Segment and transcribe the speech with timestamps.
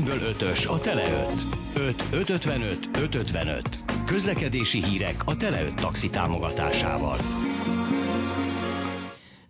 [0.00, 1.26] Mindenből ötös a Tele
[1.74, 1.96] 5.
[2.10, 3.84] 5 555 555.
[4.06, 7.20] Közlekedési hírek a Tele 5 taxi támogatásával.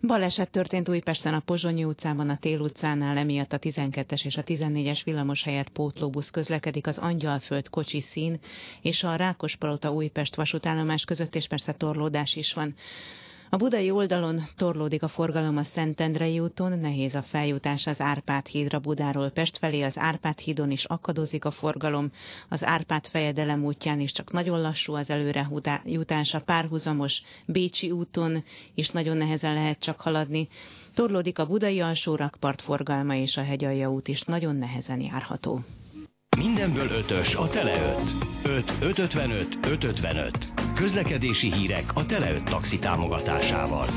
[0.01, 5.01] Baleset történt Újpesten a Pozsonyi utcában, a Tél utcánál, emiatt a 12-es és a 14-es
[5.03, 8.39] villamos helyett pótlóbusz közlekedik az Angyalföld kocsi szín
[8.81, 12.75] és a Rákospalota Újpest vasútállomás között, és persze torlódás is van.
[13.53, 18.79] A budai oldalon torlódik a forgalom a Szentendrei úton, nehéz a feljutás az Árpád hídra
[18.79, 22.11] Budáról Pest felé, az Árpád hídon is akadozik a forgalom,
[22.49, 25.49] az Árpád fejedelem útján is csak nagyon lassú az előre
[25.85, 28.43] jutás, a párhuzamos Bécsi úton
[28.75, 30.47] is nagyon nehezen lehet csak haladni.
[30.93, 35.59] Torlódik a budai alsó rakpart forgalma és a hegyalja út is nagyon nehezen járható.
[36.37, 37.95] Mindenből ötös a Tele
[38.43, 38.71] 5.
[38.79, 40.60] 5 555 555.
[40.75, 43.87] Közlekedési hírek a Tele 5 taxi támogatásával.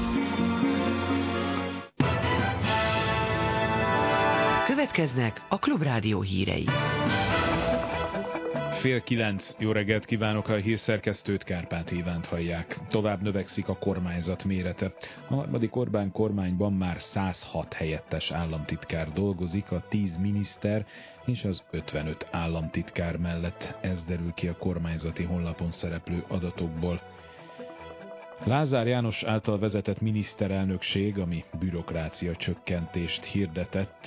[4.67, 6.67] Következnek a Klubrádió hírei.
[8.85, 9.55] Fél kilenc.
[9.59, 12.79] Jó reggelt kívánok a hírszerkesztőt, Kárpát Ivánt hallják.
[12.89, 14.93] Tovább növekszik a kormányzat mérete.
[15.29, 20.87] A harmadik Orbán kormányban már 106 helyettes államtitkár dolgozik, a 10 miniszter
[21.27, 23.75] és az 55 államtitkár mellett.
[23.81, 27.01] Ez derül ki a kormányzati honlapon szereplő adatokból.
[28.45, 34.07] Lázár János által vezetett miniszterelnökség, ami bürokrácia csökkentést hirdetett,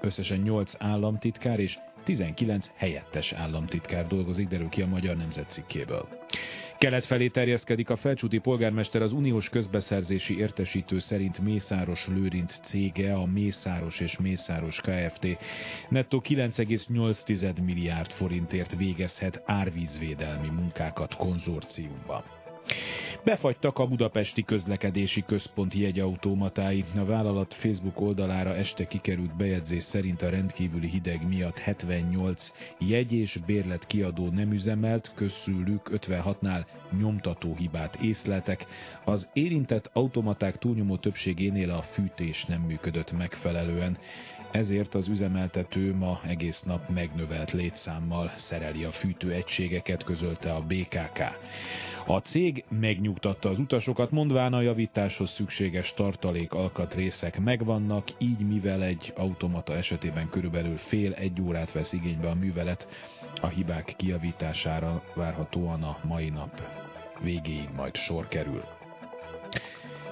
[0.00, 6.08] összesen 8 államtitkár és 19 helyettes államtitkár dolgozik, derül ki a Magyar Nemzet cikkéből.
[6.78, 13.26] Kelet felé terjeszkedik a felcsúti polgármester az uniós közbeszerzési értesítő szerint Mészáros Lőrinc cége, a
[13.26, 15.26] Mészáros és Mészáros Kft.
[15.88, 22.22] nettó 9,8 milliárd forintért végezhet árvízvédelmi munkákat konzorciumban.
[23.24, 26.84] Befagytak a budapesti közlekedési központ jegyautomatái.
[26.96, 33.38] A vállalat Facebook oldalára este kikerült bejegyzés szerint a rendkívüli hideg miatt 78 jegy és
[33.46, 36.64] bérlet kiadó nem üzemelt, közülük 56-nál
[36.98, 38.66] nyomtató hibát észleltek.
[39.04, 43.98] Az érintett automaták túlnyomó többségénél a fűtés nem működött megfelelően
[44.52, 51.20] ezért az üzemeltető ma egész nap megnövelt létszámmal szereli a fűtőegységeket, közölte a BKK.
[52.06, 59.12] A cég megnyugtatta az utasokat, mondván a javításhoz szükséges tartalék alkatrészek megvannak, így mivel egy
[59.16, 62.86] automata esetében körülbelül fél-egy órát vesz igénybe a művelet,
[63.40, 66.60] a hibák kiavítására várhatóan a mai nap
[67.22, 68.81] végéig majd sor kerül.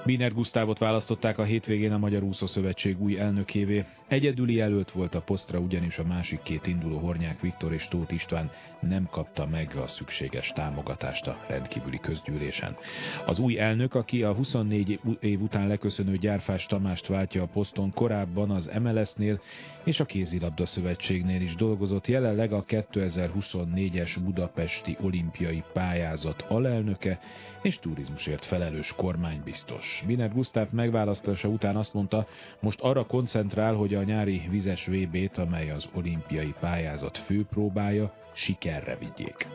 [0.05, 3.85] Biner Gusztávot választották a hétvégén a Magyar Úszó Szövetség új elnökévé.
[4.07, 8.51] Egyedüli előtt volt a posztra, ugyanis a másik két induló Hornyák Viktor és Tóth István
[8.79, 12.77] nem kapta meg a szükséges támogatást a rendkívüli közgyűlésen.
[13.25, 18.49] Az új elnök, aki a 24 év után leköszönő Gyárfás Tamást váltja a poszton, korábban
[18.49, 19.41] az MLS-nél
[19.83, 27.19] és a Kézilabda Szövetségnél is dolgozott, jelenleg a 2024-es Budapesti Olimpiai Pályázat alelnöke
[27.61, 29.90] és turizmusért felelős kormánybiztos.
[30.05, 32.27] Biner Gusztáv megválasztása után azt mondta,
[32.59, 39.47] most arra koncentrál, hogy a nyári vizes VB-t, amely az olimpiai pályázat főpróbája, sikerre vigyék.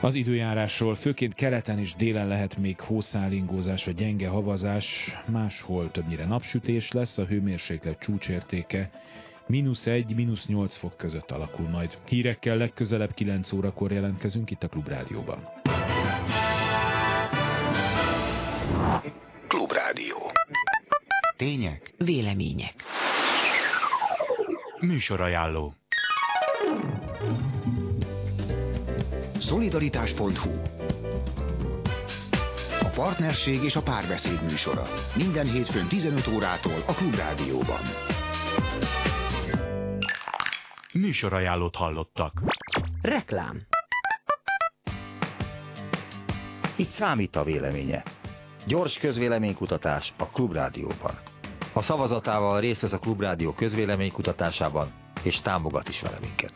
[0.00, 6.92] Az időjárásról főként keleten és délen lehet még hószálingózás vagy gyenge havazás, máshol többnyire napsütés
[6.92, 8.90] lesz, a hőmérséklet csúcsértéke
[9.46, 11.98] mínusz 1, mínusz 8 fok között alakul majd.
[12.06, 15.63] Hírekkel legközelebb 9 órakor jelentkezünk itt a Klubrádióban.
[21.44, 22.74] Tények, vélemények.
[24.80, 25.74] Műsorajánló.
[29.38, 30.50] Szolidaritás.hu
[32.80, 34.86] A partnerség és a párbeszéd műsora.
[35.16, 37.80] Minden hétfőn 15 órától a Klubrádióban.
[40.92, 42.42] Műsorajánlót hallottak.
[43.02, 43.62] Reklám.
[46.76, 48.02] Itt számít a véleménye.
[48.66, 51.32] Gyors közvéleménykutatás a Klubrádióban.
[51.76, 54.92] A szavazatával részt vesz a Klubrádió közvéleménykutatásában,
[55.22, 56.52] és támogat is vele minket.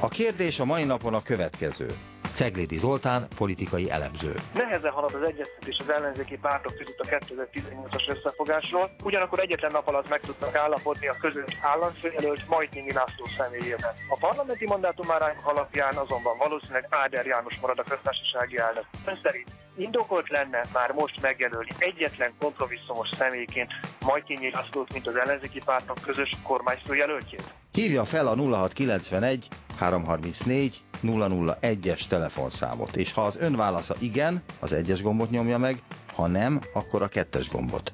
[0.00, 1.94] A kérdés a mai napon a következő.
[2.34, 4.34] Ceglédi Zoltán, politikai elemző.
[4.54, 10.08] Nehezen halad az egyeztetés az ellenzéki pártok között a 2018-as összefogásról, ugyanakkor egyetlen nap alatt
[10.08, 13.92] meg tudtak állapodni a közös államfőjelölt Majtnyi László személyében.
[14.08, 18.84] A parlamenti mandátumárány alapján azonban valószínűleg Áder János marad a köztársasági elnök.
[19.06, 23.70] Ön szerint indokolt lenne már most megjelölni egyetlen kompromisszumos személyként
[24.00, 27.54] Majtnyi Lászlót, mint az ellenzéki pártok közös kormányfőjelöltjét?
[27.72, 35.02] Hívja fel a 0691 334 001-es telefonszámot, és ha az ön válasza igen, az egyes
[35.02, 35.82] gombot nyomja meg,
[36.14, 37.92] ha nem, akkor a kettes gombot.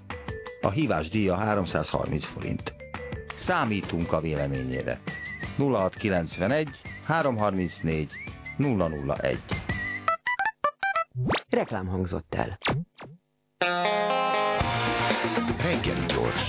[0.61, 2.75] A hívás díja 330 forint.
[3.37, 5.00] Számítunk a véleményére.
[5.56, 6.69] 0691
[7.06, 8.11] 334
[8.58, 9.71] 001
[11.52, 12.58] Reklám hangzott el.
[15.58, 16.49] Reggeli gyors.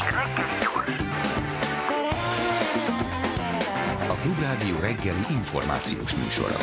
[4.09, 6.57] A Klubrádió reggeli információs műsora.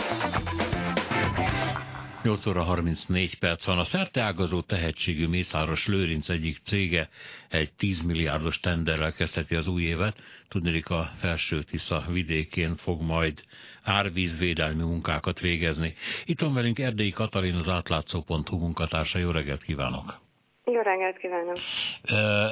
[2.22, 3.78] 8 óra 34 perc van.
[3.78, 7.08] A szerteágazó tehetségű Mészáros Lőrinc egyik cége
[7.49, 10.17] egy 10 milliárdos tenderrel kezdheti az új évet.
[10.49, 13.44] Tudnék a felső Tisza vidékén fog majd
[13.82, 15.94] árvízvédelmi munkákat végezni.
[16.25, 19.19] Itt van velünk Erdélyi Katalin, az átlátszó.hu munkatársa.
[19.19, 20.29] Jó reggelt kívánok!
[20.72, 21.56] Jó reggelt kívánok!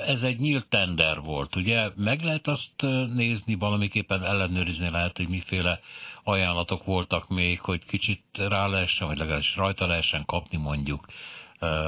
[0.06, 1.90] Ez egy nyílt tender volt, ugye?
[1.96, 2.82] Meg lehet azt
[3.14, 5.80] nézni, valamiképpen ellenőrizni lehet, hogy miféle
[6.24, 11.06] ajánlatok voltak még, hogy kicsit rá lehessen, vagy legalábbis rajta lehessen kapni mondjuk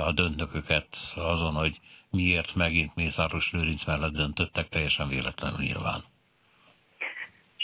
[0.04, 1.80] a döntőköket azon, hogy
[2.10, 6.04] miért megint Mészáros Lőrinc mellett döntöttek, teljesen véletlenül nyilván.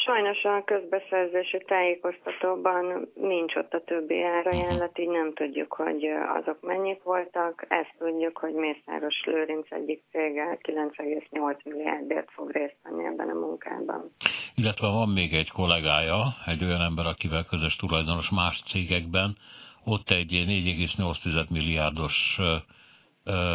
[0.06, 6.04] Sajnos a közbeszerzési tájékoztatóban nincs ott a többi árajánlat, így nem tudjuk, hogy
[6.40, 7.64] azok mennyik voltak.
[7.68, 14.12] Ezt tudjuk, hogy Mészáros Lőrinc egyik cége 9,8 milliárdért fog részt venni ebben a munkában.
[14.54, 19.36] Illetve van még egy kollégája, egy olyan ember, akivel közös tulajdonos más cégekben,
[19.84, 22.38] ott egy 4,8 milliárdos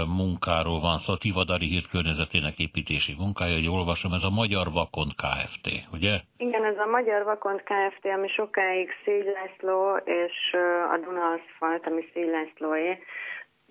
[0.07, 5.11] munkáról van szó, a Tivadari hírt környezetének építési munkája, hogy olvasom, ez a Magyar Vakond
[5.15, 6.19] Kft., ugye?
[6.37, 10.55] Igen, ez a Magyar Vakond Kft., ami sokáig Szígy László és
[10.93, 12.99] a Duna Aszfalt, ami Szígy Lászlóé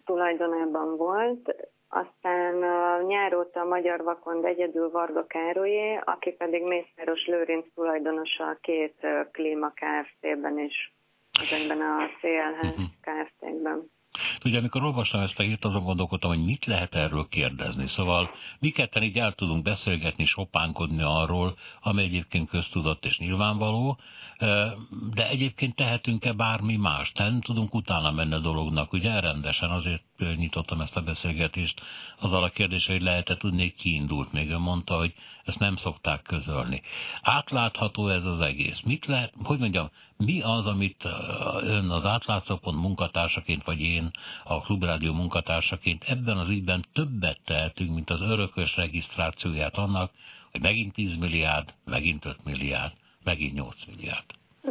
[0.04, 1.54] tulajdonában volt.
[1.88, 2.54] Aztán
[3.06, 9.06] nyár óta a Magyar Vakond egyedül Varga Károlyé, aki pedig Mészáros Lőrinc tulajdonosa a két
[9.32, 10.92] Klíma Kft-ben is,
[11.40, 12.84] ezekben a CLH uh-huh.
[13.00, 13.90] Kft-ben.
[14.44, 17.86] Ugye, amikor olvastam ezt a hírt, azon gondolkodtam, hogy mit lehet erről kérdezni.
[17.86, 23.98] Szóval mi ketten így el tudunk beszélgetni, sopánkodni arról, ami egyébként köztudott és nyilvánvaló,
[25.14, 27.12] de egyébként tehetünk-e bármi más?
[27.14, 30.02] Nem tudunk utána menni a dolognak, ugye rendesen, azért
[30.36, 31.80] nyitottam ezt a beszélgetést
[32.18, 34.32] azzal a kérdéssel, hogy lehet-e tudni, hogy kiindult.
[34.32, 35.14] Még ő mondta, hogy
[35.44, 36.82] ezt nem szokták közölni.
[37.22, 38.80] Átlátható ez az egész.
[38.80, 39.90] Mit lehet, hogy mondjam,
[40.24, 41.04] mi az, amit
[41.62, 44.10] ön az átlátszópont munkatársaként, vagy én
[44.44, 50.10] a Klubrádió munkatársaként ebben az ügyben többet tehetünk, mint az örökös regisztrációját annak,
[50.52, 52.92] hogy megint 10 milliárd, megint 5 milliárd,
[53.24, 54.24] megint 8 milliárd.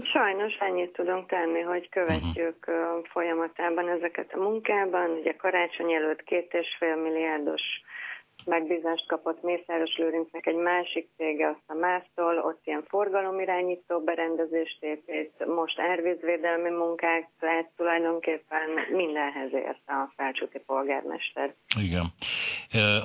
[0.04, 3.06] Sajnos ennyit tudunk tenni, hogy követjük uh-huh.
[3.06, 5.10] folyamatában ezeket a munkában.
[5.10, 7.62] Ugye karácsony előtt két és fél milliárdos
[8.46, 15.46] megbízást kapott Mészáros Lőrincnek egy másik cége, azt a Másztól, ott ilyen forgalomirányító berendezést épít,
[15.56, 21.56] most árvízvédelmi munkák, tehát tulajdonképpen mindenhez ért a felcsúti polgármester.
[21.80, 22.14] Igen.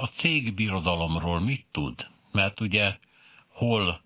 [0.00, 1.94] A cégbirodalomról mit tud?
[2.32, 2.92] Mert ugye
[3.52, 4.02] hol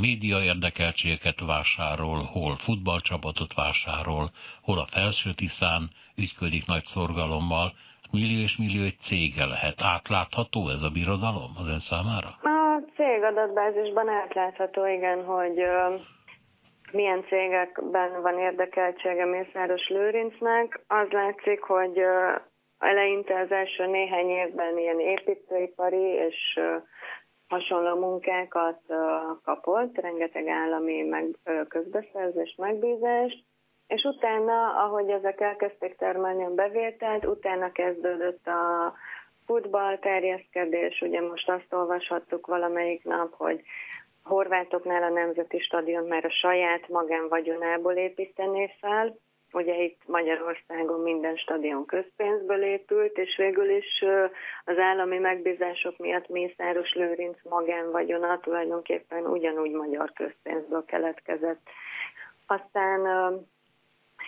[0.00, 4.30] média érdekeltségeket vásárol, hol futballcsapatot vásárol,
[4.62, 7.72] hol a felső tiszán ügyködik nagy szorgalommal,
[8.10, 9.82] millió és millió egy cége lehet.
[9.82, 12.28] Átlátható ez a birodalom az ön számára?
[12.42, 15.58] A cég adatbázisban átlátható, igen, hogy
[16.92, 20.80] milyen cégekben van érdekeltsége Mészáros Lőrincnek.
[20.86, 21.98] Az látszik, hogy
[22.78, 26.60] eleinte az első néhány évben ilyen építőipari és
[27.48, 28.80] hasonló munkákat
[29.44, 31.36] kapott, rengeteg állami meg,
[31.68, 33.44] közbeszerzést, megbízást,
[33.90, 38.94] és utána, ahogy ezek elkezdték termelni a bevételt, utána kezdődött a
[39.46, 43.62] futball terjeszkedés, ugye most azt olvashattuk valamelyik nap, hogy
[44.22, 49.16] horvátoknál a Nemzeti Stadion már a saját magánvagyonából építené fel,
[49.52, 54.04] Ugye itt Magyarországon minden stadion közpénzből épült, és végül is
[54.64, 61.60] az állami megbízások miatt Mészáros Lőrinc magánvagyona tulajdonképpen ugyanúgy magyar közpénzből keletkezett.
[62.46, 63.00] Aztán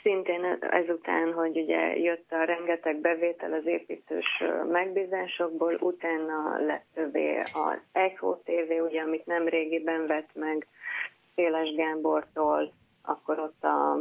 [0.02, 7.78] szintén ezután, hogy ugye jött a rengeteg bevétel az építős megbízásokból, utána lett többé az
[7.92, 10.66] Echo TV, ugye, amit nem régiben vett meg
[11.35, 13.99] Széles Gábortól, akkor ott a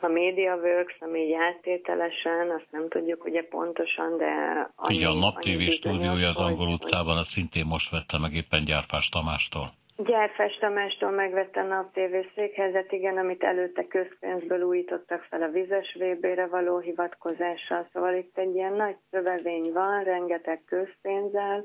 [0.00, 4.32] a MediaWorks, ami így áttételesen, azt nem tudjuk ugye pontosan, de...
[4.76, 8.64] Annyi, Igen, a Nap TV stúdiója az Angol utcában, azt szintén most vette meg éppen
[8.64, 9.72] Gyárfás Tamástól.
[9.96, 16.46] Gyárfás Tamástól megvette a TV székhelyzet, igen, amit előtte közpénzből újítottak fel a vizes VB-re
[16.46, 21.64] való hivatkozással, szóval itt egy ilyen nagy szövevény van, rengeteg közpénzzel,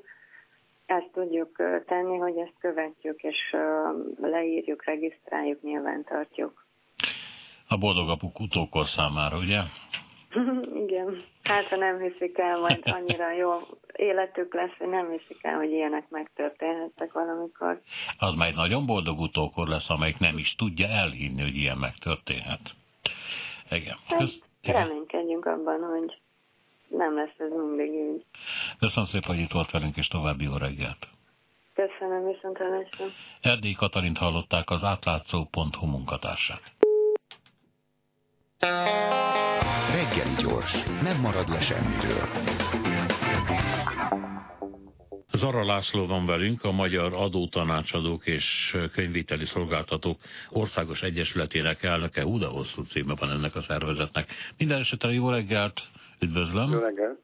[0.85, 1.55] ezt tudjuk
[1.85, 3.55] tenni, hogy ezt követjük, és
[4.21, 6.65] leírjuk, regisztráljuk, nyilván tartjuk.
[7.67, 9.59] A boldogapuk utókor számára, ugye?
[10.83, 11.23] Igen.
[11.43, 13.59] Hát, ha nem hiszik el, majd annyira jó
[13.95, 17.81] életük lesz, hogy nem hiszik el, hogy ilyenek megtörténhettek valamikor.
[18.17, 22.69] Az már egy nagyon boldog utókor lesz, amelyik nem is tudja elhinni, hogy ilyen megtörténhet.
[23.69, 23.97] Igen.
[24.05, 24.41] Hát, Kösz...
[24.63, 26.17] Reménykedjünk abban, hogy
[26.87, 28.25] nem lesz ez mindig így.
[28.79, 31.07] Köszönöm szépen, hogy itt volt velünk, és további jó reggelt.
[31.73, 33.05] Köszönöm, viszont hallásra.
[33.41, 36.61] Erdély Katalint hallották az átlátszó.hu munkatársát.
[40.09, 42.27] Reggeli gyors, nem marad le semmiről.
[45.31, 52.23] Zara László van velünk, a Magyar Adótanácsadók és Könyviteli Szolgáltatók Országos Egyesületének elnöke.
[52.23, 54.31] Hú, de hosszú címe van ennek a szervezetnek.
[54.57, 55.81] Minden esetre jó reggelt!
[56.21, 56.71] Üdvözlöm!
[56.71, 57.19] Jó reggelt!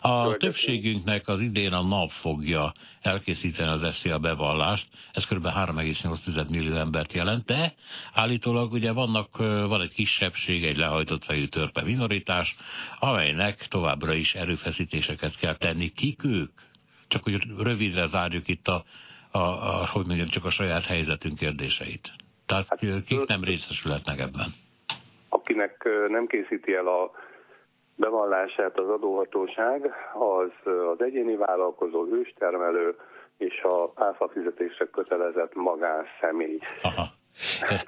[0.00, 5.46] A többségünknek az idén a NAV fogja elkészíteni az SZIA bevallást, ez kb.
[5.46, 7.74] 3,8 millió embert jelent, de
[8.14, 12.56] állítólag ugye vannak, van egy kisebbség, egy lehajtott fejű törpe minoritás,
[12.98, 15.92] amelynek továbbra is erőfeszítéseket kell tenni.
[15.92, 16.52] Kik ők?
[17.08, 18.84] Csak hogy rövidre zárjuk itt a,
[19.30, 22.10] a, a hogy mondjam, csak a saját helyzetünk kérdéseit.
[22.46, 24.54] Tehát hát, kik nem részesülhetnek ebben?
[25.28, 27.10] Akinek nem készíti el a
[27.96, 32.96] bevallását az adóhatóság, az az egyéni vállalkozó, őstermelő
[33.38, 36.58] és a áfa fizetésre kötelezett magánszemély.
[36.82, 37.04] Aha.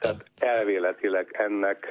[0.01, 1.87] Tehát elvéletileg ennek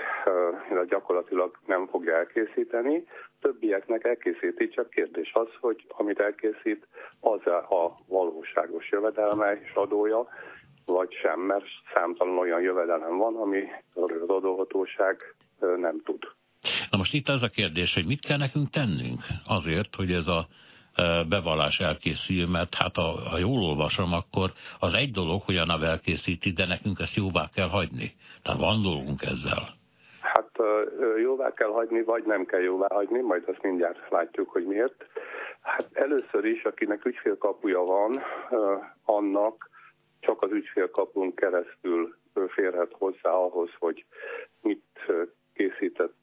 [0.72, 3.08] uh, gyakorlatilag nem fogja elkészíteni,
[3.42, 6.88] többieknek elkészíti, csak kérdés az, hogy amit elkészít,
[7.20, 10.28] az a valóságos jövedelme és adója,
[10.86, 13.64] vagy sem, mert számtalan olyan jövedelem van, ami
[13.94, 16.24] az adóhatóság nem tud.
[16.92, 20.48] Na most itt az a kérdés, hogy mit kell nekünk tennünk azért, hogy ez a
[20.96, 25.66] e, bevallás elkészül, mert hát ha, ha jól olvasom, akkor az egy dolog, hogy a
[25.66, 28.16] NAV elkészíti, de nekünk ezt jóvá kell hagyni.
[28.44, 29.64] Tehát van dolgunk ezzel.
[30.22, 30.52] Hát
[31.22, 35.06] jóvá kell hagyni, vagy nem kell jóvá hagyni, majd azt mindjárt látjuk, hogy miért.
[35.62, 38.22] Hát először is, akinek ügyfélkapuja van,
[39.06, 39.70] annak
[40.20, 42.16] csak az ügyfélkapun keresztül
[42.48, 44.06] férhet hozzá ahhoz, hogy
[44.62, 44.84] mit
[45.54, 46.14] készített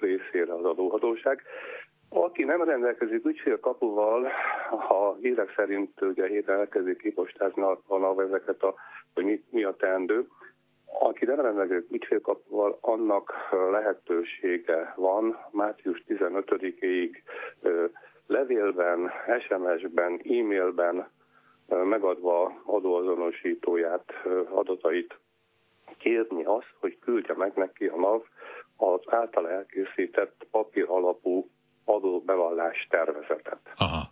[0.00, 1.42] részére az adóhatóság.
[2.08, 4.28] Aki nem rendelkezik ügyfélkapuval,
[4.68, 8.74] ha hírek szerint ugye héten elkezdik kipostázni a ezeket, a,
[9.14, 10.26] hogy mi, mi a teendő,
[11.00, 13.32] aki nem rendelkezik ügyfélkapuval, annak
[13.70, 17.10] lehetősége van március 15-ig
[18.26, 19.10] levélben,
[19.40, 21.08] SMS-ben, e-mailben
[21.66, 24.12] megadva adóazonosítóját,
[24.50, 25.18] adatait
[25.98, 28.22] kérni azt, hogy küldje meg neki a NAV
[28.76, 31.50] az által elkészített papír alapú
[31.84, 33.60] adóbevallás tervezetet.
[33.76, 34.10] Aha.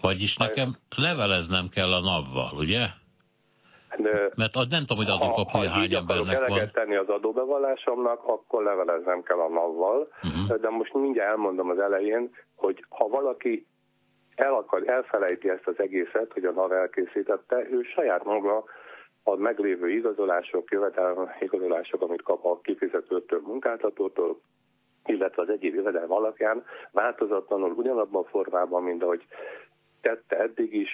[0.00, 2.86] Vagyis nekem leveleznem kell a napval, ugye?
[3.96, 6.58] De, Mert az nem tudom, hogy adókapja hány embernek van.
[6.58, 10.08] Ha tenni az adóbevallásomnak, akkor leveleznem kell a NAV-val.
[10.22, 10.60] Uh-huh.
[10.60, 13.66] De most mindjárt elmondom az elején, hogy ha valaki
[14.34, 18.64] el akar, elfelejti ezt az egészet, hogy a NAV elkészítette, ő saját maga
[19.22, 24.40] a meglévő igazolások, jövedelmi igazolások, amit kap a kifizetőtől, munkáltatótól,
[25.04, 29.26] illetve az egyéb jövedelem alapján változatlanul ugyanabban a formában, mint ahogy
[30.00, 30.90] tette eddig is,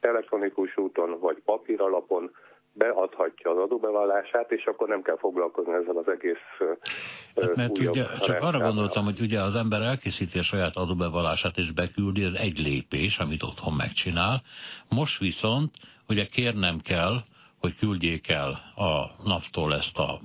[0.00, 2.30] elektronikus úton vagy papír alapon
[2.72, 6.46] beadhatja az adóbevallását, és akkor nem kell foglalkozni ezzel az egész
[7.36, 11.72] hát, Mert ugye, csak arra gondoltam, hogy ugye az ember elkészíti a saját adóbevallását és
[11.72, 14.42] beküldi, ez egy lépés, amit otthon megcsinál.
[14.88, 15.70] Most viszont
[16.08, 17.16] ugye kérnem kell,
[17.60, 20.20] hogy küldjék el a naptól ezt a,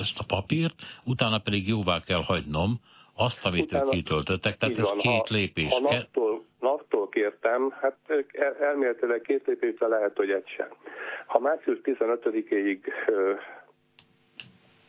[0.00, 0.74] ezt a papírt,
[1.04, 2.80] utána pedig jóvá kell hagynom
[3.16, 5.72] azt, amit utána, ők kitöltöttek, tehát ez van, két lépés.
[5.72, 7.96] Ha naptól, naptól kértem, hát
[8.60, 10.68] elméletileg két lépésre lehet, hogy egy sem.
[11.26, 12.78] Ha március 15-ig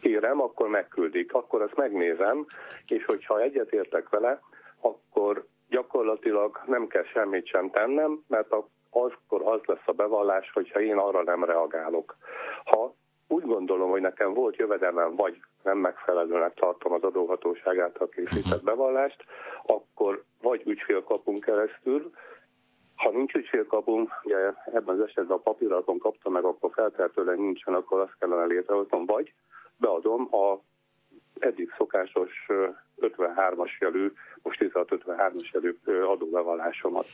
[0.02, 2.46] kérem, akkor megküldik, akkor azt megnézem,
[2.88, 4.40] és hogyha egyetértek vele,
[4.80, 8.68] akkor gyakorlatilag nem kell semmit sem tennem, mert a
[9.04, 12.18] azkor az lesz a bevallás, hogyha én arra nem reagálok.
[12.66, 12.94] Ha
[13.28, 18.66] úgy gondolom, hogy nekem volt jövedelmem, vagy nem megfelelőnek tartom az adóhatóság által készített mhm.
[18.66, 19.24] bevallást,
[19.66, 22.12] akkor vagy ügyfélkapunk keresztül,
[22.96, 28.00] ha nincs ügyfélkapunk, ugye ebben az esetben a papíralapon kaptam meg, akkor feltehetőleg nincsen, akkor
[28.00, 29.34] azt kellene létrehoznom, vagy
[29.78, 30.60] beadom a
[31.40, 32.48] eddig szokásos
[33.02, 34.12] 53-as jelű,
[34.42, 37.06] most 1653-as jelű adóbevallásomat.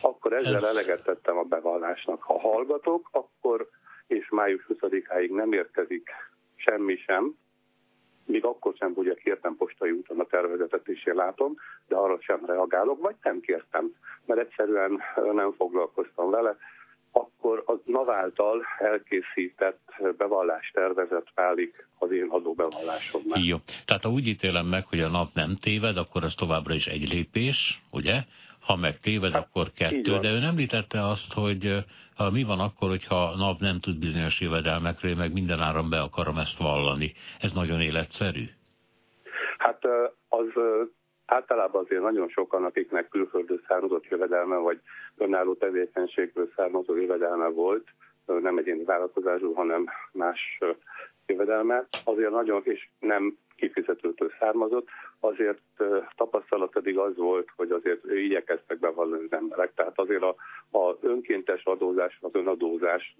[0.00, 2.22] Akkor ezzel eleget tettem a bevallásnak.
[2.22, 3.68] Ha hallgatok, akkor
[4.06, 6.10] és május 20-áig nem érkezik
[6.56, 7.34] semmi sem,
[8.28, 11.54] még akkor sem, hogy kértem postai úton a tervezetet, és én látom,
[11.88, 15.00] de arra sem reagálok, vagy nem kértem, mert egyszerűen
[15.32, 16.56] nem foglalkoztam vele,
[17.12, 19.80] akkor a NAV által elkészített
[20.16, 23.44] bevallás tervezet válik az én adóbevallásomnak.
[23.44, 23.56] Jó.
[23.84, 27.08] Tehát ha úgy ítélem meg, hogy a nap nem téved, akkor az továbbra is egy
[27.08, 28.22] lépés, ugye?
[28.60, 30.18] Ha meg téved, hát, akkor kettő.
[30.18, 31.84] De ön említette azt, hogy
[32.14, 36.00] ha mi van akkor, hogyha a nap nem tud bizonyos jövedelmekről, meg minden áron be
[36.00, 37.14] akarom ezt vallani.
[37.40, 38.44] Ez nagyon életszerű?
[39.58, 39.84] Hát
[40.28, 40.46] az
[41.28, 44.80] általában azért nagyon sokan, akiknek külföldön származott jövedelme, vagy
[45.16, 47.86] önálló tevékenységből származó jövedelme volt,
[48.26, 50.58] nem egyéni vállalkozású, hanem más
[51.26, 54.88] jövedelme, azért nagyon, és nem kifizetőtől származott,
[55.20, 55.60] azért
[56.16, 59.72] tapasztalat pedig az volt, hogy azért igyekeztek bevallani az emberek.
[59.74, 60.34] Tehát azért a,
[60.78, 63.16] a önkéntes adózás, az önadózás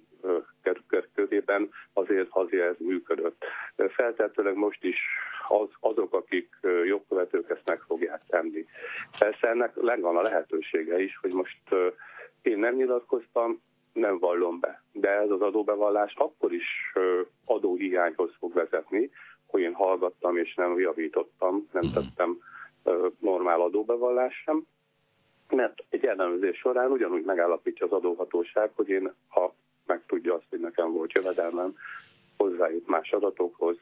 [1.15, 3.45] körében azért, azért ez működött.
[3.89, 4.99] Feltehetőleg most is
[5.49, 6.49] az, azok, akik
[6.85, 8.65] jogkövetők ezt meg fogják tenni.
[9.19, 11.61] Persze ennek legvan a lehetősége is, hogy most
[12.43, 13.61] én nem nyilatkoztam,
[13.93, 14.83] nem vallom be.
[14.93, 16.93] De ez az adóbevallás akkor is
[17.45, 19.11] adóhiányhoz fog vezetni,
[19.49, 21.95] hogy én hallgattam és nem javítottam, nem mhm.
[21.95, 22.39] tettem
[23.19, 24.67] normál adóbevallás sem,
[25.51, 29.55] mert egy ellenőrzés során ugyanúgy megállapítja az adóhatóság, hogy én, ha
[29.87, 31.75] megtudja azt, hogy nekem volt jövedelmem,
[32.37, 33.77] hozzájut más adatokhoz,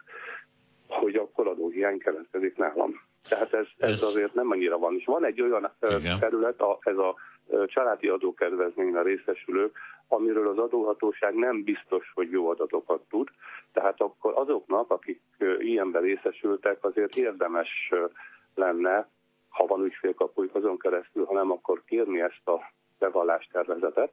[0.89, 3.01] hogy akkor adóhiány keletkezik nálam.
[3.29, 4.95] Tehát ez, ez azért nem annyira van.
[4.95, 6.19] És van egy olyan Igen.
[6.19, 7.15] terület, a, ez a
[7.67, 13.29] családi adókedvezményre részesülők, amiről az adóhatóság nem biztos, hogy jó adatokat tud.
[13.73, 15.21] Tehát akkor azoknak, akik
[15.59, 17.93] ilyenben részesültek, azért érdemes
[18.55, 19.09] lenne,
[19.49, 24.11] ha van ügyfélkapujuk azon keresztül, ha nem, akkor kérni ezt a bevallástervezetet,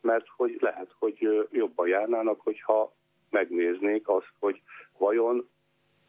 [0.00, 2.92] mert hogy lehet, hogy jobban járnának, hogyha
[3.30, 4.62] megnéznék azt, hogy
[4.98, 5.48] vajon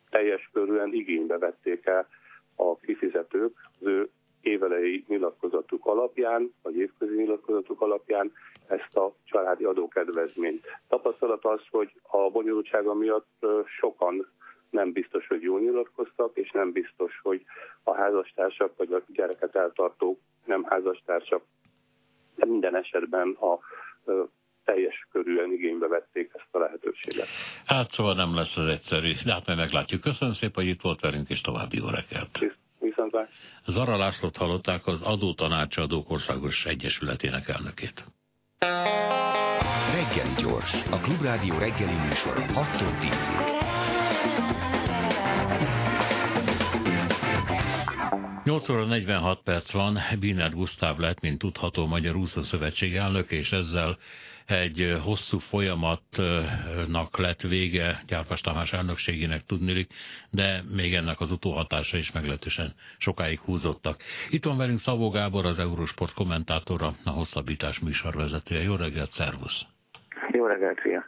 [0.09, 2.07] teljes körűen igénybe vették el
[2.55, 4.09] a kifizetők az ő
[4.45, 8.31] évelei nyilatkozatuk alapján, vagy évközi nyilatkozatuk alapján
[8.67, 10.65] ezt a családi adókedvezményt.
[10.87, 13.45] Tapasztalat az, hogy a bonyolultsága miatt
[13.79, 14.27] sokan
[14.69, 17.45] nem biztos, hogy jól nyilatkoztak, és nem biztos, hogy
[17.83, 21.41] a házastársak vagy a gyereket eltartó nem házastársak
[22.35, 23.59] de minden esetben a
[24.65, 27.27] teljes körűen igénybe vették ezt a lehetőséget.
[27.65, 30.01] Hát szóval nem lesz az egyszerű, de hát majd meglátjuk.
[30.01, 32.55] Köszönöm szépen, hogy itt volt velünk, és további jó reggelt.
[33.15, 33.29] Viszontlát.
[33.65, 38.05] Zara Lászlót hallották az Adótanácsadók Országos Egyesületének elnökét.
[39.93, 43.63] Reggeli gyors, a Klubrádió reggeli műsor 6-tól 10-ig.
[48.43, 53.51] 8 óra 46 perc van, Biner Gusztáv lett, mint tudható Magyar Úszó Szövetség elnöke, és
[53.51, 53.97] ezzel
[54.45, 59.93] egy hosszú folyamatnak lett vége Gyárpas Tamás elnökségének tudnilik,
[60.29, 64.01] de még ennek az utóhatása is meglehetősen sokáig húzottak.
[64.29, 68.61] Itt van velünk Szabó Gábor, az Eurosport kommentátora, a hosszabbítás műsorvezetője.
[68.61, 69.65] Jó reggelt, szervusz!
[70.31, 71.03] Jó reggelt, fia!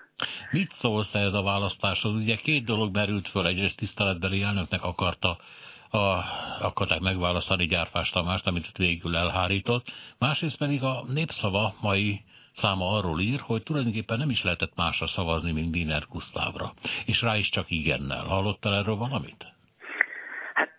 [0.51, 2.15] Mit szólsz ez a választáshoz?
[2.15, 5.37] Ugye két dolog merült föl, egyrészt tiszteletbeli elnöknek akarta
[5.89, 6.23] a,
[6.59, 9.85] akarták megválasztani Gyárfás Tamást, amit végül elhárított.
[10.17, 12.21] Másrészt pedig a népszava mai
[12.61, 16.67] száma arról ír, hogy tulajdonképpen nem is lehetett másra szavazni, mint Biner Gusztávra.
[17.05, 18.25] És rá is csak igennel.
[18.25, 19.41] Hallottál erről valamit?
[20.53, 20.77] Hát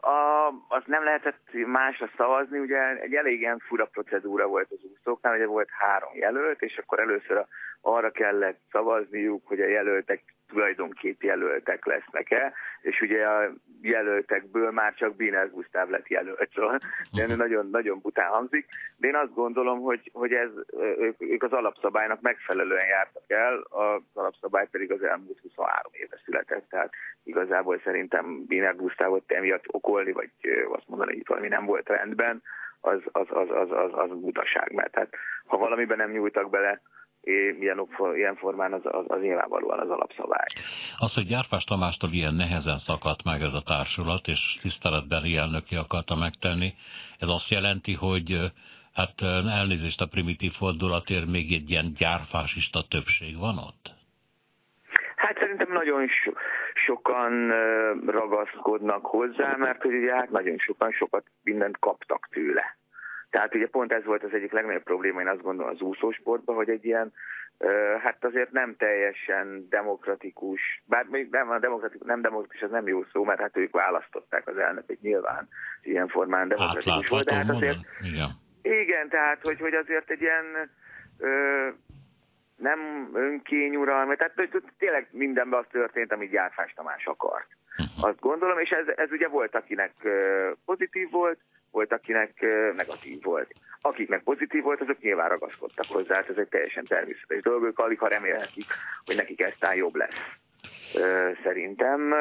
[0.00, 5.34] a, az nem lehetett másra szavazni, ugye egy elég ilyen fura procedúra volt az úszóknál,
[5.34, 7.46] ugye volt három jelölt, és akkor először a,
[7.84, 15.16] arra kellett szavazniuk, hogy a jelöltek tulajdonképp jelöltek lesznek-e, és ugye a jelöltekből már csak
[15.16, 16.78] Biner Gusztáv lett jelölt, szóval
[17.12, 18.66] de nagyon, nagyon bután hangzik,
[18.96, 20.50] de én azt gondolom, hogy, hogy ez,
[20.98, 26.68] ők, ők az alapszabálynak megfelelően jártak el, az alapszabály pedig az elmúlt 23 éve született,
[26.68, 26.92] tehát
[27.24, 30.30] igazából szerintem Biner Gusztávot emiatt okolni, vagy
[30.72, 32.42] azt mondani, hogy valami nem volt rendben,
[32.80, 35.14] az, az, az, az, az, az butaság, mert hát,
[35.46, 36.80] ha valamiben nem nyúltak bele,
[37.24, 40.46] ilyen, ilyen formán az, az, az nyilvánvalóan az alapszabály.
[40.96, 46.16] Az, hogy Gyárfás Tamástól ilyen nehezen szakadt meg ez a társulat, és tiszteletbeli elnöki akarta
[46.16, 46.74] megtenni,
[47.18, 48.52] ez azt jelenti, hogy
[48.92, 49.22] hát
[49.58, 53.94] elnézést a primitív fordulatért még egy ilyen gyárfásista többség van ott?
[55.16, 56.32] Hát szerintem nagyon so,
[56.74, 57.50] sokan
[58.06, 62.76] ragaszkodnak hozzá, mert hogy ugye hát nagyon sokan sokat mindent kaptak tőle.
[63.34, 66.68] Tehát ugye pont ez volt az egyik legnagyobb probléma, én azt gondolom az úszósportban, hogy
[66.68, 67.12] egy ilyen,
[68.02, 73.04] hát azért nem teljesen demokratikus, bár még nem, a demokratikus, nem demokratikus, az nem jó
[73.12, 75.48] szó, mert hát ők választották az elnököt nyilván,
[75.82, 78.28] ilyen formán demokratikus volt, de hát azért, igen.
[78.62, 80.70] igen, tehát hogy, hogy azért egy ilyen
[81.18, 81.68] ö,
[82.56, 87.48] nem önkényuralma, tehát tényleg mindenben az történt, amit Gyárfás Tamás akart.
[87.78, 88.08] Uh-huh.
[88.08, 89.92] Azt gondolom, és ez, ez ugye volt, akinek
[90.64, 91.38] pozitív volt,
[91.74, 92.40] volt, akinek
[92.76, 93.52] negatív volt.
[93.80, 97.78] Akik meg pozitív volt, azok nyilván ragaszkodtak hozzá, hát ez egy teljesen természetes dolog, ők
[97.78, 98.66] alig ha remélhetik,
[99.04, 100.20] hogy nekik eztán jobb lesz.
[101.42, 102.14] Szerintem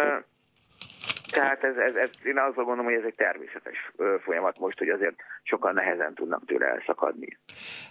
[1.33, 3.91] tehát ez, ez, ez, én azt gondolom, hogy ez egy természetes
[4.23, 7.37] folyamat most, hogy azért sokkal nehezen tudnak tőle elszakadni.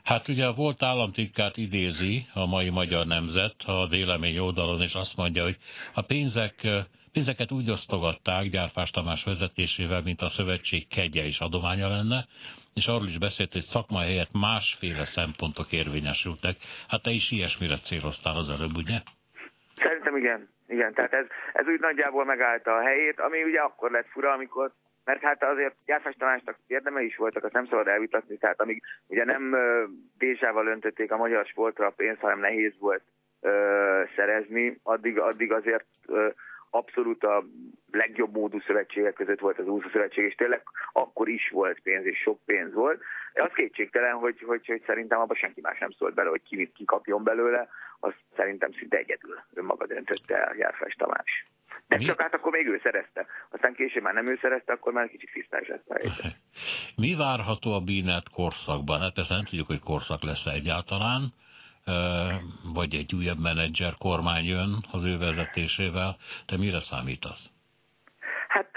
[0.02, 5.16] Hát ugye a volt államtitkát idézi a mai magyar nemzet a vélemény oldalon, és azt
[5.16, 5.56] mondja, hogy
[5.94, 6.54] a pénzek
[7.12, 12.24] Pénzeket úgy osztogatták Gyárfás Tamás vezetésével, mint a szövetség kegye és adománya lenne,
[12.74, 16.56] és arról is beszélt, hogy szakmai helyett másféle szempontok érvényesültek.
[16.88, 18.98] Hát te is ilyesmire céloztál az előbb, ugye?
[19.76, 20.48] Szerintem igen.
[20.68, 24.72] Igen, tehát ez, ez úgy nagyjából megállta a helyét, ami ugye akkor lett fura, amikor
[25.04, 29.24] mert hát azért Gyárfás Tamásnak érdeme is voltak, azt nem szabad elvitatni, tehát amíg ugye
[29.24, 29.56] nem
[30.18, 33.02] Dézsával öntötték a magyar sportra a pénzt, hanem nehéz volt
[33.40, 36.28] ö, szerezni, addig, addig azért ö,
[36.74, 37.44] abszolút a
[37.90, 42.18] legjobb módú szövetségek között volt az úszó szövetség, és tényleg akkor is volt pénz, és
[42.18, 43.02] sok pénz volt.
[43.32, 46.56] De az kétségtelen, hogy, hogy, hogy szerintem abban senki más nem szólt bele, hogy ki
[46.56, 47.68] mit kikapjon belőle,
[48.00, 51.46] az szerintem szinte egyedül önmaga döntötte el Járfás Tamás.
[51.88, 52.04] De Mi?
[52.04, 53.26] csak hát akkor még ő szerezte.
[53.50, 56.36] Aztán később már nem ő szerezte, akkor már kicsit tisztás lett a helyzet.
[57.02, 59.00] Mi várható a Bínet korszakban?
[59.00, 61.32] Hát persze nem tudjuk, hogy korszak lesz egyáltalán
[62.72, 66.16] vagy egy újabb menedzser kormány jön az ő vezetésével.
[66.46, 67.50] Te mire számítasz?
[68.48, 68.70] Hát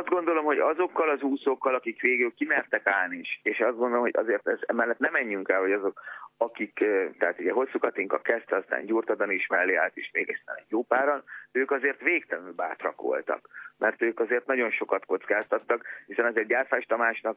[0.00, 4.16] azt gondolom, hogy azokkal az úszókkal, akik végül kimertek állni is, és azt gondolom, hogy
[4.16, 6.00] azért ez, emellett nem menjünk el, hogy azok,
[6.36, 6.84] akik,
[7.18, 10.82] tehát ugye Hosszú Katinka kezdte, aztán Gyurtadan is mellé állt is még aztán egy jó
[10.82, 16.84] páran, ők azért végtelenül bátrak voltak, mert ők azért nagyon sokat kockáztattak, hiszen azért Gyárfás
[16.84, 17.36] Tamásnak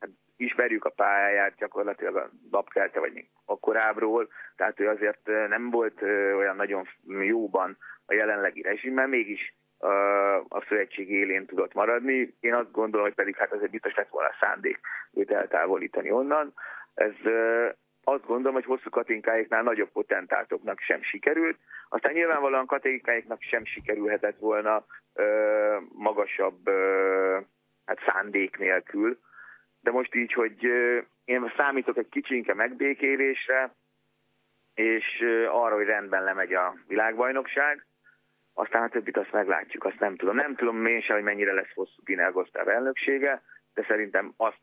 [0.00, 6.02] hát ismerjük a pályáját gyakorlatilag a lapkelte, vagy még akkorábbról, tehát ő azért nem volt
[6.36, 9.54] olyan nagyon jóban a jelenlegi rezsimmel, mégis
[10.48, 12.34] a szövetség élén tudott maradni.
[12.40, 14.80] Én azt gondolom, hogy pedig hát azért biztos lett volna szándék
[15.14, 16.52] őt eltávolítani onnan.
[16.94, 17.14] Ez
[18.08, 21.58] azt gondolom, hogy hosszú katinkáiknál nagyobb potentátoknak sem sikerült.
[21.88, 27.38] Aztán nyilvánvalóan katinkáiknak sem sikerülhetett volna ö, magasabb ö,
[27.86, 29.18] hát szándék nélkül.
[29.80, 33.74] De most így, hogy ö, én számítok egy kicsinke megbékélésre,
[34.74, 37.86] és ö, arra, hogy rendben lemegy a világbajnokság,
[38.58, 40.36] aztán a többit azt meglátjuk, azt nem tudom.
[40.36, 43.42] Nem tudom én sem, hogy mennyire lesz hosszú Ginel Gustav elnöksége,
[43.74, 44.60] de szerintem azt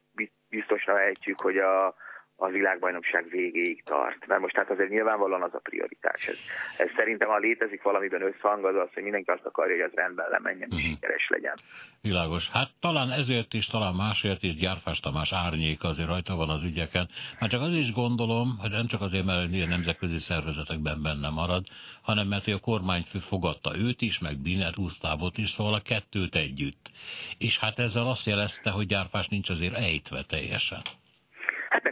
[0.49, 1.95] biztosra ejtjük, hogy a,
[2.37, 4.27] a világbajnokság végéig tart.
[4.27, 6.27] Mert most hát azért nyilvánvalóan az a prioritás.
[6.27, 6.37] Ez,
[6.77, 10.29] ez szerintem, ha létezik valamiben összhang, az az, hogy mindenki azt akarja, hogy az rendben
[10.29, 10.91] lemenjen, és uh-huh.
[10.91, 11.59] sikeres legyen.
[12.01, 12.49] Világos.
[12.49, 17.09] Hát talán ezért is, talán másért is Gyárfás Tamás árnyék azért rajta van az ügyeken.
[17.39, 21.65] Hát csak az is gondolom, hogy nem csak azért, mert a nemzetközi szervezetekben benne marad,
[22.01, 26.91] hanem mert a kormányfő fogadta őt is, meg Biner Gusztávot is, szóval a kettőt együtt.
[27.37, 30.81] És hát ezzel azt jelezte, hogy Gyárfás nincs azért ejtve teljesen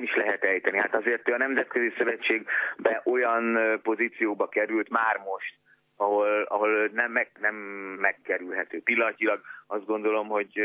[0.04, 0.78] is lehet ejteni.
[0.78, 5.56] Hát azért a Nemzetközi Szövetségbe olyan pozícióba került már most,
[5.96, 7.56] ahol, ahol nem, meg, nem
[8.00, 8.82] megkerülhető.
[8.82, 10.62] Pillanatilag azt gondolom, hogy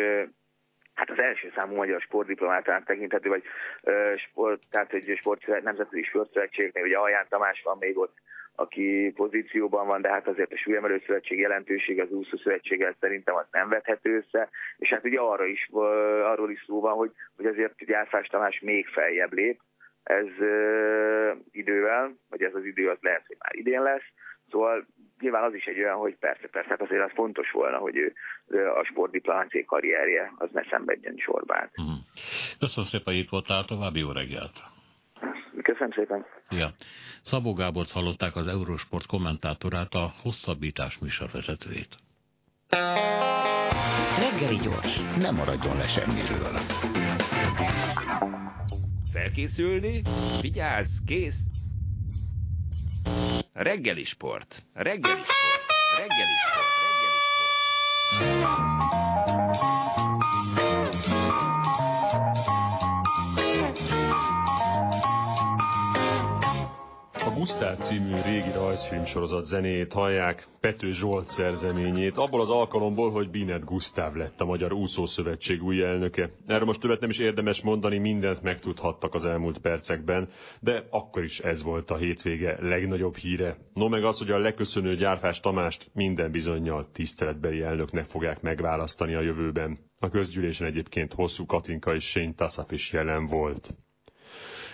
[0.95, 3.43] hát az első számú magyar sportdiplomátának tekinthető, vagy
[4.17, 8.17] sport, tehát egy sport, nemzetközi sportszövetségnél, ugye Alján Tamás van még ott,
[8.61, 13.47] aki pozícióban van, de hát azért a súlyemelő szövetség jelentőség az úszó szövetséggel szerintem az
[13.51, 15.69] nem vethető össze, és hát ugye arra is,
[16.33, 19.61] arról is szó van, hogy, hogy azért Gyárfás Tamás még feljebb lép,
[20.03, 24.09] ez ö, idővel, vagy ez az idő az lehet, hogy már idén lesz,
[24.51, 24.87] szóval
[25.21, 28.13] nyilván az is egy olyan, hogy persze, persze, hát azért az fontos volna, hogy ő,
[28.69, 31.71] a sportdiplomáciai karrierje az ne szenvedjen sorbát.
[31.83, 31.99] Mm.
[32.59, 34.78] Köszönöm szépen, hogy itt voltál, további jó reggelt!
[35.79, 36.27] Köszönöm szépen.
[36.51, 36.71] Ja.
[37.23, 41.97] Szabó Gábort hallották az Eurosport kommentátorát, a hosszabbítás műsorvezetőjét.
[44.19, 46.59] Reggeli gyors, nem maradjon le semmiről.
[49.13, 50.03] Felkészülni?
[50.41, 51.39] Vigyázz, kész!
[53.53, 54.63] Reggeli sport.
[54.75, 55.63] Reggeli sport.
[55.97, 56.67] Reggeli sport.
[56.89, 57.19] Reggeli
[59.57, 59.78] sport.
[67.49, 74.15] Gusztáv című régi rajzfilmsorozat zenéjét hallják, Pető Zsolt szerzeményét, abból az alkalomból, hogy Binet Gusztáv
[74.15, 76.31] lett a Magyar Úszószövetség új elnöke.
[76.47, 80.29] Erről most többet nem is érdemes mondani, mindent megtudhattak az elmúlt percekben,
[80.61, 83.57] de akkor is ez volt a hétvége legnagyobb híre.
[83.75, 89.21] No meg az, hogy a leköszönő Gyárfás Tamást minden bizonyal tiszteletbeli elnöknek fogják megválasztani a
[89.21, 89.79] jövőben.
[89.99, 93.75] A közgyűlésen egyébként hosszú Katinka és Sény Tassat is jelen volt.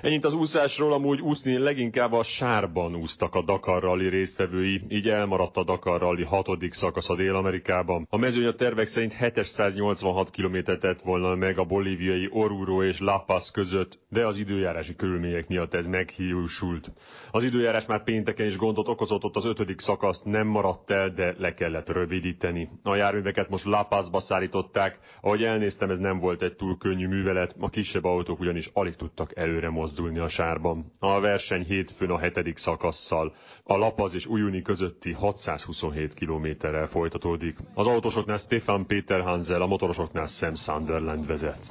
[0.05, 5.57] Ennyit az úszásról, amúgy úszni leginkább a sárban úsztak a Dakar Rally résztvevői, így elmaradt
[5.57, 8.07] a Dakar Rally hatodik szakasz a Dél-Amerikában.
[8.11, 13.25] A mezőny a tervek szerint 786 km tett volna meg a bolíviai Oruro és La
[13.27, 16.91] Paz között, de az időjárási körülmények miatt ez meghiúsult.
[17.31, 21.35] Az időjárás már pénteken is gondot okozott, ott az ötödik szakaszt nem maradt el, de
[21.39, 22.69] le kellett rövidíteni.
[22.83, 27.55] A járműveket most La Pazba szállították, ahogy elnéztem, ez nem volt egy túl könnyű művelet,
[27.61, 30.93] a kisebb autók ugyanis alig tudtak előre mozdulni a sárban.
[30.99, 37.57] A verseny hétfőn a hetedik szakasszal, a Lapaz és Ujuni közötti 627 kilométerrel folytatódik.
[37.75, 41.69] Az autósoknál Stefan Peter Hansel, a motorosoknál Sam Sunderland vezet.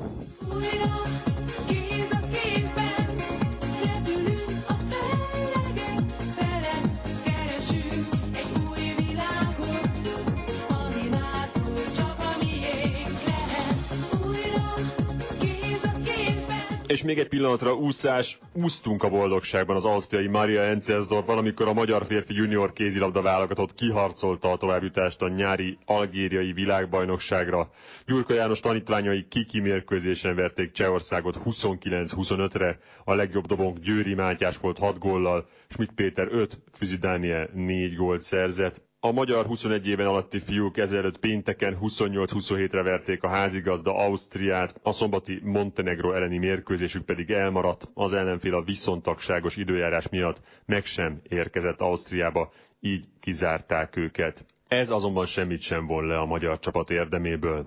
[16.94, 22.06] És még egy pillanatra úszás, úsztunk a boldogságban az ausztriai Maria Encersdorfban, amikor a magyar
[22.06, 27.70] férfi junior kézilabda válogatott kiharcolta a továbbjutást a nyári algériai világbajnokságra.
[28.06, 35.00] Gyurka János tanítványai kiki mérkőzésen verték Csehországot 29-25-re, a legjobb dobónk Győri Mátyás volt 6
[35.00, 38.82] góllal, Schmidt Péter 5, Füzi Dániel 4 gólt szerzett.
[39.06, 45.40] A magyar 21 éven alatti fiúk ezelőtt pénteken 28-27-re verték a házigazda Ausztriát, a szombati
[45.44, 52.52] Montenegro elleni mérkőzésük pedig elmaradt, az ellenfél a viszontagságos időjárás miatt meg sem érkezett Ausztriába,
[52.80, 54.46] így kizárták őket.
[54.74, 57.66] Ez azonban semmit sem von le a magyar csapat érdeméből.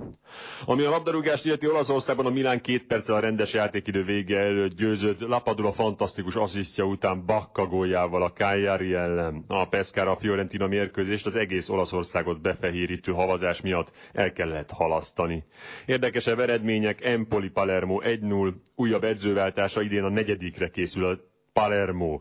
[0.64, 5.20] Ami a labdarúgást illeti Olaszországban a Milán két perccel a rendes játékidő vége előtt győzött
[5.20, 9.44] Lapadula fantasztikus asszisztja után Bakka góljával a Cagliari ellen.
[9.48, 15.44] A Pescara a Fiorentina mérkőzést az egész Olaszországot befehérítő havazás miatt el kellett halasztani.
[15.86, 21.18] Érdekesebb eredmények Empoli Palermo 1-0, újabb edzőváltása idén a negyedikre készül a
[21.52, 22.20] Palermo.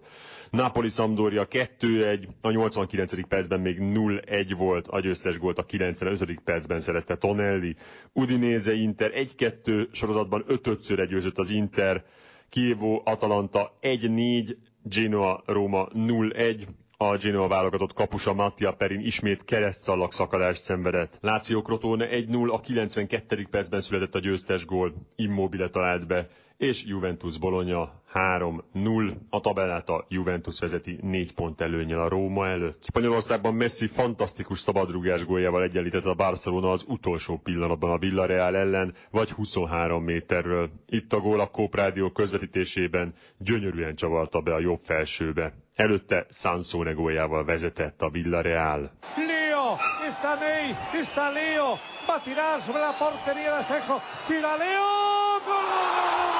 [0.50, 3.28] Napoli Sampdoria 2-1, a 89.
[3.28, 6.40] percben még 0-1 volt, a győztes gólt a 95.
[6.44, 7.76] percben szerezte Tonelli.
[8.14, 12.04] Udinese Inter 1-2 sorozatban 5-ször győzött az Inter,
[12.50, 20.64] Kievo Atalanta 1-4, Genoa Róma 0-1, a Genoa válogatott kapusa Mattia Perin ismét keresztszallag szakadást
[20.64, 21.18] szenvedett.
[21.22, 23.48] Láció Crotone 1-0, a 92.
[23.50, 29.15] percben született a győztes gól, Immobile talált be, és Juventus Bologna 3-0.
[29.30, 32.84] A tabellát a Juventus vezeti 4 pont előnyel a Róma előtt.
[32.84, 39.32] Spanyolországban Messi fantasztikus szabadrugás góljával egyenlített a Barcelona az utolsó pillanatban a Villarreal ellen, vagy
[39.32, 40.70] 23 méterről.
[40.88, 45.54] Itt a gól a Kóp Rádió közvetítésében gyönyörűen csavarta be a jobb felsőbe.
[45.76, 48.91] Előtte Sansone góljával vezetett a Villarreal.
[49.15, 49.76] Leo,
[50.08, 56.35] está Ney, está Leo, va a tirar sobre la portería de Sejo, tira Leo, gol!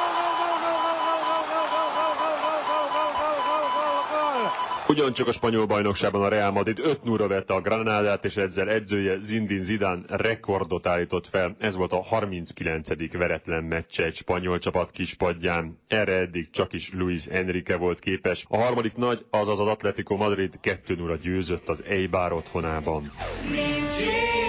[4.88, 9.20] Ugyancsak a spanyol bajnokságban a Real Madrid 5 0 vette a Granadát, és ezzel edzője
[9.24, 11.56] Zindin Zidane rekordot állított fel.
[11.60, 13.18] Ez volt a 39.
[13.18, 15.80] veretlen meccse egy spanyol csapat kispadján.
[15.88, 18.46] Erre eddig csak is Luis Enrique volt képes.
[18.50, 23.12] A harmadik nagy, azaz az Atletico Madrid 2 0 győzött az Eibar otthonában.
[23.52, 24.45] Nincs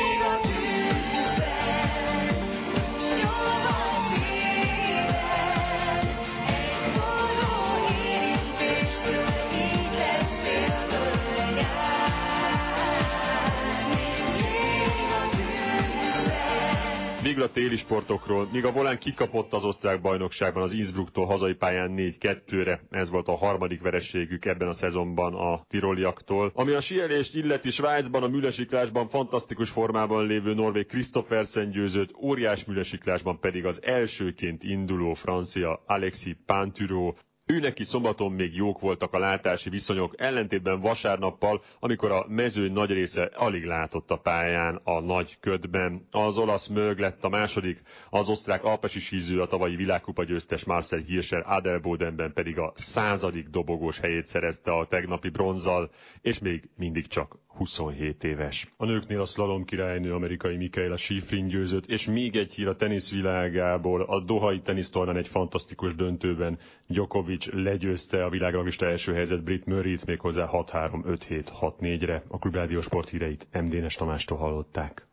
[17.36, 18.48] Végül a téli sportokról.
[18.52, 23.36] Míg a Volán kikapott az osztrák bajnokságban az Innsbrucktól hazai pályán 4-2-re, ez volt a
[23.36, 26.50] harmadik verességük ebben a szezonban a tiroliaktól.
[26.54, 33.40] Ami a sielést illeti Svájcban, a mülesiklásban fantasztikus formában lévő norvég Christophersen győzött, óriás mülesiklásban
[33.40, 37.14] pedig az elsőként induló francia Alexis Pinturo
[37.46, 42.90] ő neki szombaton még jók voltak a látási viszonyok, ellentétben vasárnappal, amikor a mezőny nagy
[42.90, 46.06] része alig látott a pályán a nagy ködben.
[46.10, 50.98] Az olasz mög lett a második, az osztrák alpesi síző a tavalyi világkupa győztes Marcel
[50.98, 57.36] Hirscher Adelbodenben pedig a századik dobogós helyét szerezte a tegnapi bronzal, és még mindig csak
[57.56, 58.72] 27 éves.
[58.76, 64.02] A nőknél a slalom királynő amerikai Michaela Schifrin győzött, és még egy hír a teniszvilágából.
[64.02, 70.48] A Dohai tenisztornán egy fantasztikus döntőben Djokovic legyőzte a világranglista első helyzet Brit Murray-t méghozzá
[70.52, 72.22] 6-3-5-7-6-4-re.
[72.28, 75.06] A Klubrádió sporthíreit MD-nes Tamástól hallották.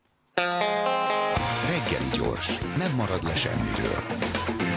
[1.67, 4.72] Reggeli gyors, nem marad le semmiről.